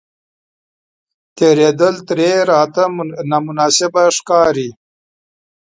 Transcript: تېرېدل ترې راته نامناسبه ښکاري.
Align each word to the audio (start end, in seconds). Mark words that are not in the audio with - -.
تېرېدل 1.37 1.95
ترې 2.07 2.31
راته 2.51 2.83
نامناسبه 3.29 4.03
ښکاري. 4.17 4.69